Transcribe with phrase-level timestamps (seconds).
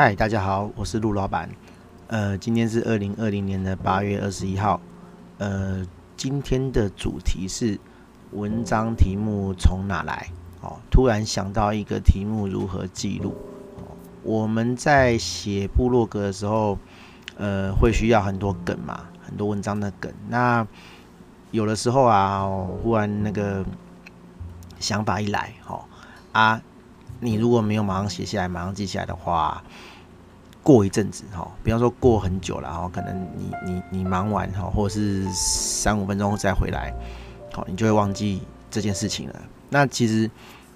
[0.00, 1.50] 嗨，大家好，我是陆老板。
[2.06, 4.80] 呃，今天是二零二零年的八月二十一号。
[5.38, 5.84] 呃，
[6.16, 7.76] 今天的主题是
[8.30, 10.28] 文章题目从哪来？
[10.60, 13.34] 哦，突然想到一个题目，如何记录？
[13.78, 16.78] 哦，我们在写部落格的时候，
[17.36, 20.12] 呃，会需要很多梗嘛，很多文章的梗。
[20.28, 20.64] 那
[21.50, 23.66] 有的时候啊，哦，忽然那个
[24.78, 25.84] 想法一来，哦
[26.30, 26.62] 啊。
[27.20, 29.62] 你如果没有马上写下来，马上记下来的话，
[30.62, 36.92] 过一阵子哈，比方说过很久了哈，可能你你你忙完哈，或者是三五分钟再回来，
[37.52, 39.42] 好，你就会忘记这件事情了。
[39.70, 40.30] 那其实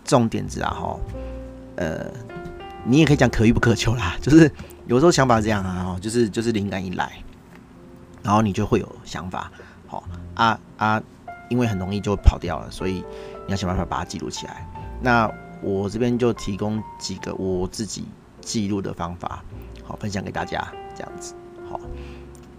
[0.04, 0.96] 这种点子啊哈，
[1.76, 2.06] 呃，
[2.84, 4.50] 你也可以讲可遇不可求啦，就是
[4.86, 7.12] 有时候想法是这样啊，就是就是灵感一来，
[8.22, 9.50] 然后你就会有想法，
[9.86, 10.02] 好
[10.34, 11.02] 啊啊，
[11.48, 13.04] 因为很容易就跑掉了，所以
[13.46, 14.66] 你要想办法把它记录起来。
[15.00, 15.30] 那
[15.62, 18.04] 我这边就提供几个我自己
[18.40, 19.42] 记录的方法，
[19.84, 21.34] 好，分享给大家，这样子，
[21.70, 21.80] 好。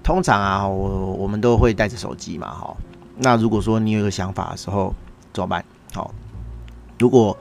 [0.01, 2.75] 通常啊，我我们都会带着手机嘛，哈。
[3.17, 4.93] 那如果说你有一个想法的时候，
[5.31, 5.63] 怎么办？
[5.93, 6.13] 好，
[6.99, 7.37] 如果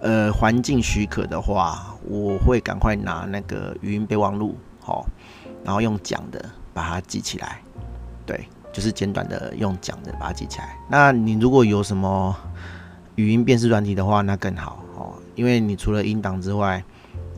[0.00, 5.06] 呃环境许可的话，我会赶快拿那个语音备忘录，好，
[5.62, 7.60] 然后用讲的把它记起来，
[8.26, 10.76] 对，就是简短的用讲的把它记起来。
[10.88, 12.34] 那你如果有什么
[13.14, 14.81] 语音辨识软体的话，那更好。
[15.34, 16.82] 因为你除了音档之外，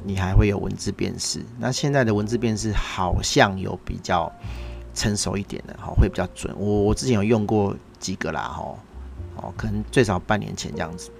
[0.04, 1.40] 你还会有文字辨识。
[1.58, 4.30] 那现在的文字辨识好像有比较
[4.94, 6.54] 成熟一点的，哈，会比较准。
[6.58, 8.74] 我我之前有用过几个啦，哈，
[9.36, 11.10] 哦，可能最少半年前这样子。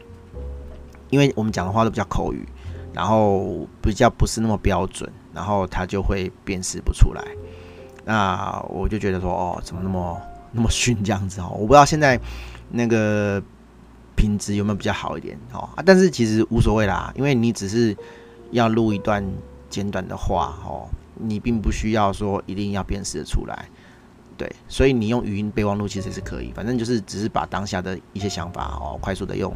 [1.10, 2.46] 因为我们讲的话都比较口语，
[2.92, 7.24] 然后比较不是那么标准，然后它就会辨识不出来。
[8.04, 10.20] 那我就觉得说，哦，怎么那么
[10.52, 11.50] 那么逊这样子哦？
[11.52, 12.20] 我不知道现在
[12.68, 13.42] 那个。
[14.16, 15.38] 品质有没有比较好一点？
[15.52, 17.96] 哦啊，但是其实无所谓啦，因为你只是
[18.50, 19.24] 要录一段
[19.68, 23.68] 简短的话哦，你并不需要说一定要辨识的出来，
[24.36, 29.54] 对，所以你用语音备忘录其实也是可以，反正就是只是把当下的一些想法哦，快速的用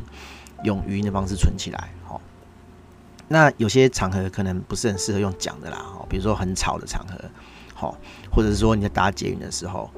[0.64, 2.20] 用语音的方式存起来哦。
[3.28, 7.18] 那有些场合可能不是很适合用讲的啦，哦，比如说很吵的场合，
[7.74, 7.96] 好，
[8.30, 9.90] 或者是说你在搭捷运的时候。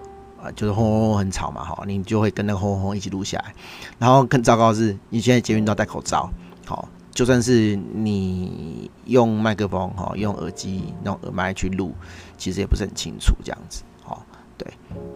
[0.43, 3.55] 啊，就是轰轰轰很吵嘛，哈，你就会跟那个轰轰轰一起录下来。
[3.99, 6.31] 然后更糟糕的是，你现在捷运都要戴口罩，
[6.65, 11.95] 好，就算是你用麦克风哈，用耳机用耳麦去录，
[12.39, 14.25] 其实也不是很清楚这样子，好，
[14.57, 14.67] 对。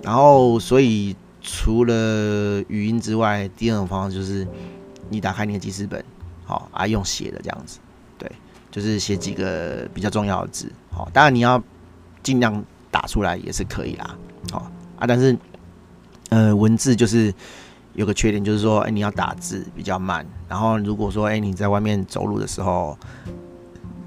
[0.02, 4.46] 然后所以除了语音之外，第二种方式就是
[5.08, 6.04] 你打开你的记事本，
[6.44, 7.78] 好啊，用写的这样子，
[8.18, 8.30] 对，
[8.70, 11.62] 就是写几个比较重要的字，好，当然你要
[12.22, 14.14] 尽量打出来也是可以啦，
[14.52, 14.70] 好。
[14.96, 15.36] 啊，但是，
[16.30, 17.32] 呃，文字就是
[17.94, 20.26] 有个缺点，就是说，哎、你要打字比较慢。
[20.48, 22.96] 然后，如果说，哎、你在外面走路的时候，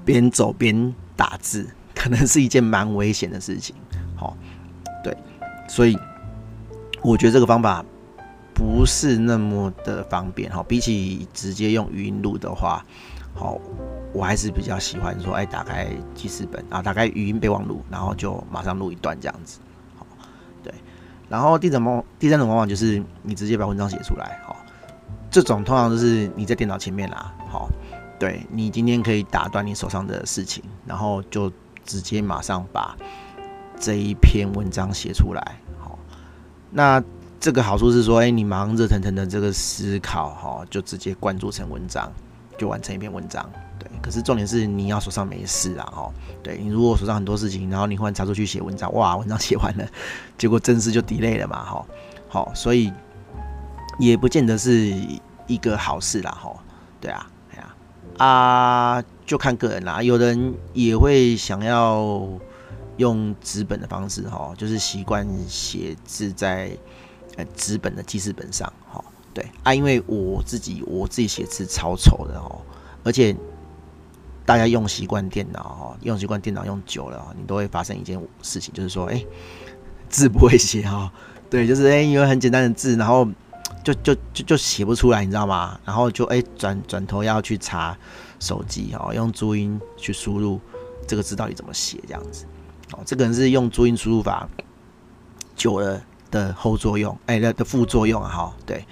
[0.04, 3.76] 边走边打字，可能是一件蛮危险的事情。
[4.16, 4.36] 好，
[5.04, 5.16] 对，
[5.68, 5.96] 所以
[7.02, 7.84] 我觉得这个方法
[8.54, 10.50] 不是那么的方便。
[10.50, 12.84] 哈，比起直接用语音录的话，
[13.34, 13.60] 好，
[14.12, 19.60] 我还是比较喜欢说，哎、打开记事本啊，打开语音备忘录，然后就马上录一段这样子。
[21.28, 24.56] 然后第三种第三种方法就是你直接把文章写出来，好，
[25.30, 27.68] 这种通常都是你在电脑前面啦，好，
[28.18, 31.52] 对，你今天可以打断你手上的事情，然后就
[31.84, 32.96] 直接马上把
[33.78, 35.98] 这一篇文章写出来，好，
[36.70, 37.02] 那
[37.38, 42.10] 这个好处是说，哎，你忙热腾腾的这个思考，哈，就直接灌注成文章，
[42.56, 43.48] 就完成一篇文章。
[43.78, 49.86] 对，可是重点是你要手上没事啊，哦，对，你如果手上很多事情，然后你忽然插出去写文章，哇，文章写完了，
[50.36, 51.86] 结果正事就 delay 了嘛，哈，
[52.28, 52.92] 好，所以
[53.98, 54.94] 也不见得是
[55.46, 56.54] 一个好事啦，哈，
[57.00, 57.74] 对啊，哎呀，
[58.18, 62.26] 啊，就看个人啦，有人也会想要
[62.96, 66.70] 用纸本的方式，哈，就是习惯写字在
[67.36, 69.04] 呃纸本的记事本上，哈，
[69.34, 72.60] 对啊，因为我自己我自己写字超丑的，哦，
[73.04, 73.36] 而且。
[74.48, 79.22] 大家用习惯电脑哈，用习惯电脑用久了，你都会发生一件事情，就是说，哎、
[80.08, 81.12] 字不会写哈，
[81.50, 83.28] 对，就是哎，因为很简单的字，然后
[83.84, 85.78] 就就就就写不出来，你知道吗？
[85.84, 87.94] 然后就哎转转头要去查
[88.40, 90.58] 手机哈，用注音去输入
[91.06, 92.46] 这个字到底怎么写这样子，
[92.92, 94.48] 哦，这个人是用注音输入法
[95.54, 98.82] 久了的后作用，哎的的副作用哈，对，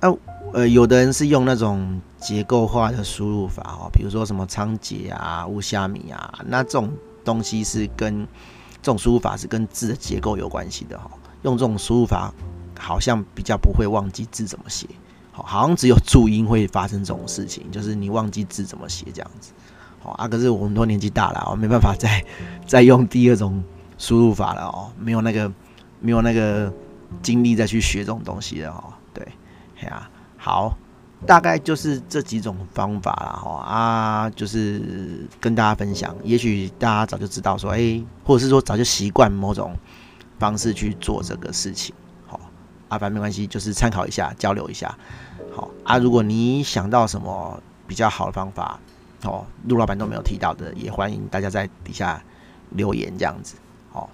[0.00, 0.10] 啊。
[0.52, 6.92] 呃，有的人是用那种结构化的输入法哦，比如说什么仓颉啊、乌虾米啊，那这种
[7.24, 8.26] 东西是跟
[8.82, 11.10] 这种输入法是跟字的结构有关系的哈。
[11.42, 12.32] 用这种输入法
[12.78, 14.86] 好像比较不会忘记字怎么写，
[15.32, 19.52] 好，好像只有注音会发生这种事情，就是你忘记字怎么写这样子。
[20.00, 22.22] 好啊，可是我们都年纪大了，我没办法再
[22.66, 23.64] 再用第二种
[23.96, 25.50] 输入法了哦，没有那个
[25.98, 26.70] 没有那个
[27.22, 28.92] 精力再去学这种东西了哦。
[29.14, 29.26] 对，
[29.80, 30.10] 哎呀，
[30.44, 30.76] 好，
[31.24, 36.12] 大概就是这几种方法啦哈啊，就是跟大家分享。
[36.24, 39.72] 也许大家早就知道说，哎，或者是说早就习惯某种
[40.40, 41.94] 方式去做这个事情，
[42.26, 42.40] 好
[42.88, 44.92] 啊，反正没关系，就是参考一下，交流一下。
[45.54, 48.80] 好啊，如果你想到什么比较好的方法，
[49.22, 52.20] 哦，陆老板都没有提到的，也欢迎大家在底下
[52.70, 53.54] 留言这样子。
[53.92, 54.08] 哦，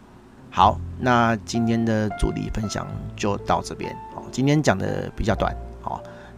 [0.50, 2.86] 好，那今天的主题分享
[3.16, 3.90] 就到这边。
[4.14, 5.56] 哦，今天讲的比较短，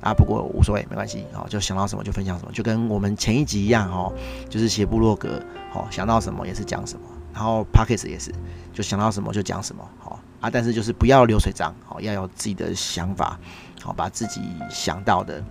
[0.01, 1.25] 啊，不过无所谓，没关系。
[1.35, 4.13] 哦，就想到什么就分享什么，就跟我们前一集一样，哦，
[4.49, 5.43] 就是写部落格，
[5.75, 8.35] 哦，想到什么也是讲什么，然后 Podcast 也是，
[8.73, 13.39] 就想到什么就讲什么，哦，啊，但是就是不要流水账，哦，要有自己的想法。
[13.83, 15.43] 好，把自己想到的，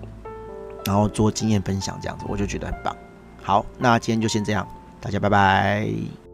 [0.86, 2.96] 然后做经验分享，这样子我就觉得很棒。
[3.42, 4.68] 好，那今天就先这样，
[5.02, 6.29] 大家拜拜。